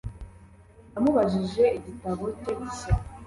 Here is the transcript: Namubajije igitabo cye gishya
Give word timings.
Namubajije 0.91 1.63
igitabo 1.77 2.23
cye 2.41 2.51
gishya 2.59 2.93